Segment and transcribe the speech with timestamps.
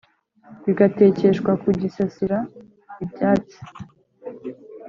[0.65, 2.37] bigatekeshwa ku gisasira
[3.03, 3.59] ibyatsi